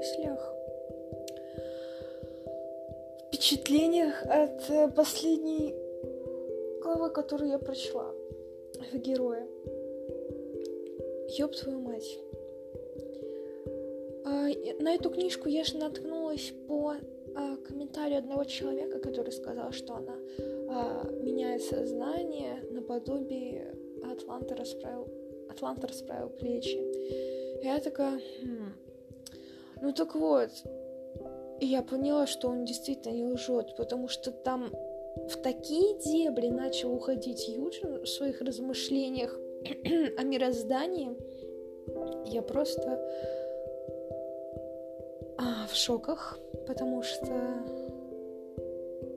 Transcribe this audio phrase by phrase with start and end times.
[0.00, 0.54] мыслях,
[3.28, 5.74] впечатлениях от э, последней
[6.82, 8.10] главы, которую я прочла
[8.92, 9.46] в герое.
[11.38, 12.18] Ёб твою мать.
[14.24, 14.48] А,
[14.82, 16.94] на эту книжку я же наткнулась по
[17.36, 20.16] а, комментарию одного человека, который сказал, что она
[20.70, 23.76] а, меняет сознание наподобие
[24.10, 25.08] Атланта расправил,
[25.50, 27.62] Атланта расправил плечи.
[27.62, 28.72] Я такая, хм.
[29.80, 30.50] Ну так вот,
[31.60, 34.70] я поняла, что он действительно не лжет, потому что там
[35.16, 39.38] в такие дебри начал уходить Юджин в своих размышлениях
[40.18, 41.16] о мироздании.
[42.26, 43.00] Я просто
[45.36, 47.32] а, в шоках, потому что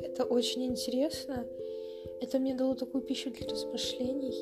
[0.00, 1.46] это очень интересно.
[2.20, 4.34] Это мне дало такую пищу для размышлений.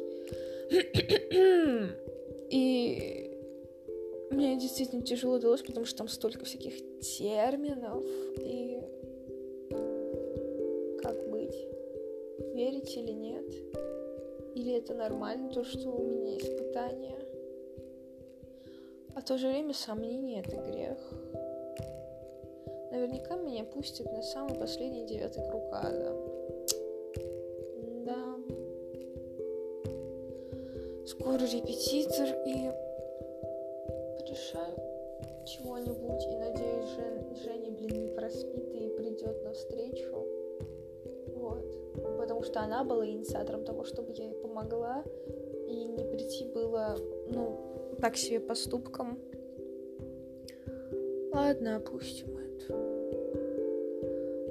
[2.51, 3.34] И
[4.35, 8.05] мне действительно тяжело далось, потому что там столько всяких терминов
[8.39, 8.81] и
[11.03, 11.57] как быть,
[12.55, 13.45] верить или нет,
[14.55, 17.19] или это нормально, то, что у меня испытания.
[19.15, 20.99] А в то же время сомнение— это грех.
[22.91, 26.17] Наверняка меня пустят на самый последний девятый круг ада.
[28.05, 28.37] Да.
[31.07, 32.84] Скоро репетитор и
[42.55, 45.03] что она была инициатором того, чтобы я ей помогла.
[45.67, 46.97] И не прийти было,
[47.29, 49.19] ну, так себе поступком.
[51.33, 52.39] Ладно, опустим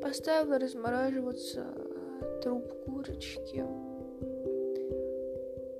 [0.01, 1.63] Поставила размораживаться
[2.41, 3.63] труп курочки.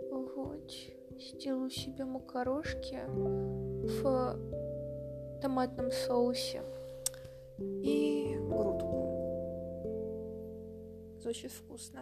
[0.09, 0.71] Вот.
[1.19, 4.39] Сделаю себе макарошки в
[5.41, 6.62] томатном соусе
[11.33, 12.01] Звучит вкусно.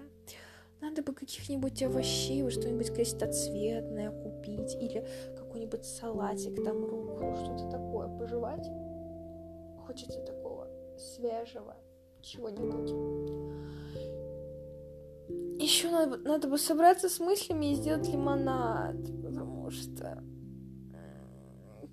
[0.82, 8.68] Надо бы каких-нибудь овощей, что-нибудь крестоцветное купить или какой-нибудь салатик там руколу, что-то такое пожевать.
[9.86, 11.78] Хочется такого свежего
[12.22, 12.92] чего-нибудь.
[15.64, 20.22] Еще надо, надо бы собраться с мыслями и сделать лимонад, потому что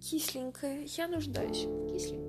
[0.01, 0.87] кисленькое.
[0.87, 2.28] Я нуждаюсь в кисленьком.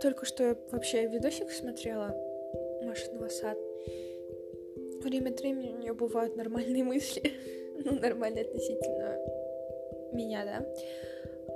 [0.00, 2.14] Только что я вообще видосик смотрела
[2.82, 3.58] Машиного сад
[5.08, 7.32] время от времени у нее бывают нормальные мысли.
[7.84, 9.18] ну, нормальные относительно
[10.12, 10.66] меня, да.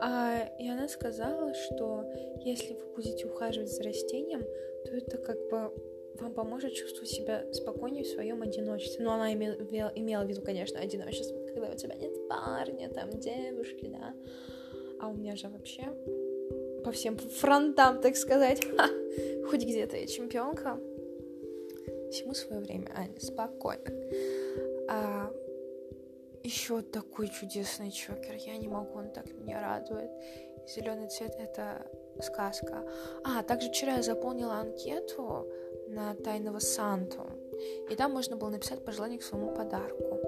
[0.01, 2.05] А, и она сказала, что
[2.41, 4.43] если вы будете ухаживать за растением,
[4.85, 5.73] то это как бы
[6.21, 9.05] вам поможет чувствовать себя спокойнее в своем одиночестве.
[9.05, 13.89] Ну, она имела, имела в виду, конечно, одиночество, когда у тебя нет парня, там, девушки,
[13.89, 14.15] да.
[15.01, 15.85] А у меня же вообще
[16.85, 18.89] по всем фронтам, так сказать, ха,
[19.49, 20.79] хоть где-то я чемпионка.
[22.11, 23.91] Всему свое время, Аня, спокойно.
[24.89, 25.33] А,
[26.43, 28.35] еще такой чудесный чокер.
[28.47, 30.11] Я не могу, он так меня радует.
[30.69, 31.87] Зеленый цвет это
[32.21, 32.85] сказка.
[33.25, 35.49] А, также вчера я заполнила анкету
[35.89, 37.23] на тайного Санту.
[37.89, 40.21] И там можно было написать пожелание к своему подарку.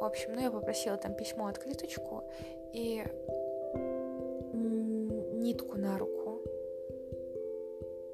[0.00, 2.24] В общем, ну я попросила там письмо, открыточку
[2.72, 3.04] и
[5.48, 6.42] нитку на руку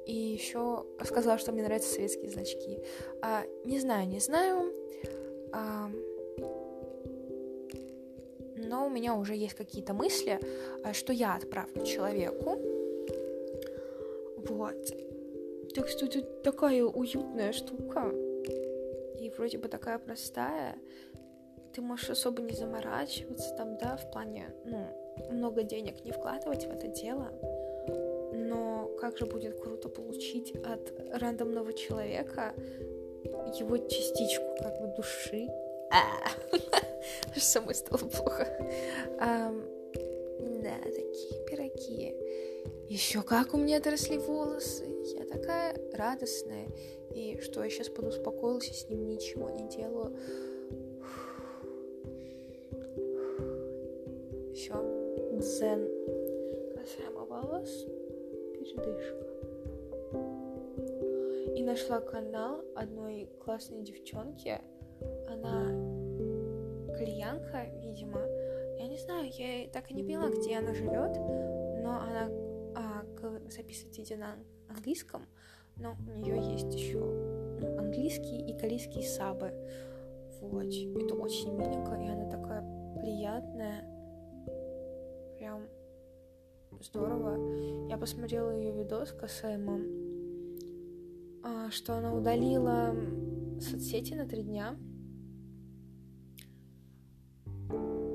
[0.05, 2.79] и еще сказала, что мне нравятся советские значки.
[3.21, 4.71] А, не знаю, не знаю.
[5.51, 5.89] А,
[8.55, 10.39] но у меня уже есть какие-то мысли,
[10.83, 12.57] а, что я отправлю человеку.
[14.47, 15.73] Вот.
[15.73, 18.11] Так что это такая уютная штука.
[19.19, 20.77] И вроде бы такая простая.
[21.73, 26.71] Ты можешь особо не заморачиваться там, да, в плане, ну, много денег не вкладывать в
[26.71, 27.31] это дело
[29.05, 32.55] как же будет круто получить от рандомного человека
[33.59, 35.47] его частичку как бы души.
[35.91, 36.59] А,
[37.39, 38.47] самой стало плохо.
[39.19, 42.15] Да, такие пироги.
[42.89, 44.85] Еще как у меня отросли волосы.
[45.17, 46.67] Я такая радостная.
[47.13, 50.17] И что я сейчас подуспокоилась и с ним ничего не делаю.
[54.55, 54.94] Все.
[55.45, 55.87] Дзен.
[56.75, 57.85] Касаемо волос
[58.57, 59.27] передышка.
[61.55, 64.59] И нашла канал одной классной девчонки.
[65.29, 65.67] Она
[66.97, 68.21] кореянка, видимо.
[68.79, 72.27] Я не знаю, я так и не поняла, где она живет, но она
[72.75, 73.05] а,
[73.51, 74.37] записывает видео на
[74.67, 75.27] английском,
[75.75, 79.53] но у нее есть еще ну, английский и корейский сабы.
[80.41, 80.65] Вот.
[80.65, 82.63] Это очень миленько, и она такая
[82.99, 83.94] приятная.
[86.81, 87.87] Здорово.
[87.89, 89.79] Я посмотрела ее видос касаемо,
[91.71, 92.95] что она удалила
[93.59, 94.77] соцсети на три дня.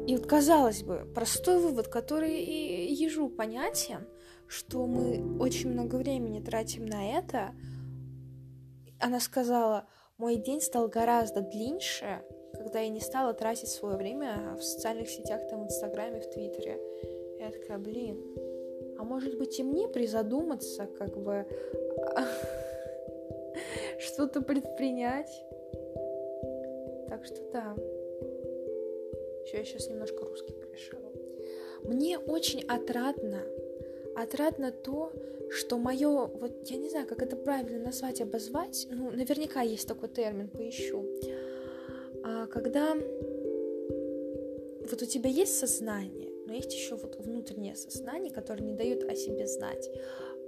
[0.07, 4.07] И вот, казалось бы, простой вывод, который и ежу понятен,
[4.49, 7.55] что мы очень много времени тратим на это.
[8.99, 9.87] Она сказала,
[10.19, 12.25] мой день стал гораздо длиннее,
[12.55, 16.79] когда я не стала тратить свое время в социальных сетях, там, в Инстаграме, в Твиттере.
[17.39, 18.19] Я такая, блин,
[19.01, 21.47] а может быть и мне призадуматься, как бы
[23.99, 25.43] что-то предпринять?
[27.09, 27.75] Так что да.
[29.43, 31.11] Еще я сейчас немножко русский порешала.
[31.83, 33.41] Мне очень отрадно,
[34.15, 35.13] отрадно то,
[35.49, 40.11] что мое, вот я не знаю, как это правильно назвать, обозвать, ну, наверняка есть такой
[40.11, 41.07] термин, поищу.
[42.23, 42.95] А, когда
[44.91, 49.15] вот у тебя есть сознание, но есть еще вот внутреннее сознание, которое не дает о
[49.15, 49.89] себе знать.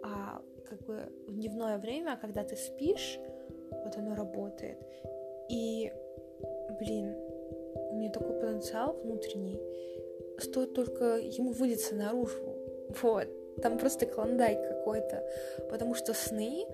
[0.03, 3.21] А как бы в дневное время, когда ты спишь,
[3.71, 4.79] вот оно работает.
[5.49, 5.93] И,
[6.81, 7.15] блин,
[7.93, 9.61] у меня такой потенциал внутренний,
[10.41, 12.53] стоит только ему вылиться наружу.
[13.01, 13.29] Вот.
[13.63, 15.25] Там просто клондайк какой-то.
[15.71, 16.67] Потому что сны...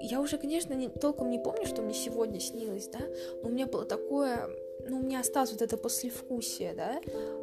[0.00, 2.98] Я уже, конечно, не, толком не помню, что мне сегодня снилось, да,
[3.40, 4.48] но у меня было такое
[4.88, 7.00] ну, у меня осталось вот это послевкусие, да,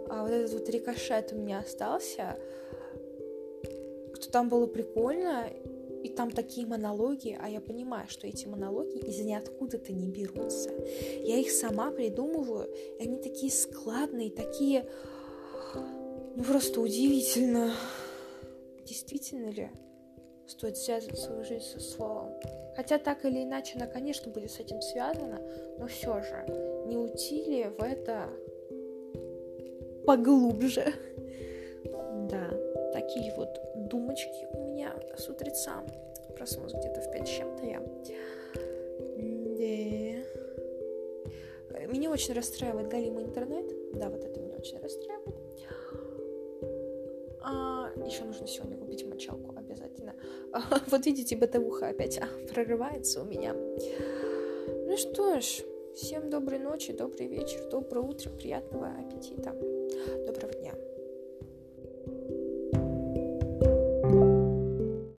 [0.10, 2.38] а вот этот вот рикошет у меня остался,
[4.14, 5.50] что там было прикольно,
[6.04, 10.72] и там такие монологи, а я понимаю, что эти монологи из ниоткуда-то не берутся.
[11.24, 12.68] Я их сама придумываю,
[13.00, 14.88] и они такие складные, такие...
[16.36, 17.74] Ну, просто удивительно.
[18.86, 19.70] Действительно ли
[20.48, 22.34] стоит связывать свою жизнь со словом?
[22.76, 25.42] Хотя так или иначе она, конечно, будет с этим связана,
[25.78, 26.46] но все же
[26.88, 28.30] не уйти ли в это
[30.06, 30.94] поглубже?
[32.30, 32.50] Да,
[32.94, 33.50] такие вот
[33.90, 35.84] думочки у меня с утреца.
[36.36, 37.80] Проснулась где-то в пять с чем-то я.
[37.80, 38.14] Да.
[41.88, 43.66] Меня очень расстраивает галимый интернет.
[43.94, 45.36] Да, вот это меня очень расстраивает.
[47.44, 49.51] А, еще нужно сегодня купить мочалку
[50.88, 53.54] вот видите, бытовуха опять а, прорывается у меня.
[53.54, 55.64] Ну что ж,
[55.96, 59.56] всем доброй ночи, добрый вечер, доброе утро, приятного аппетита.
[60.26, 60.74] Доброго дня.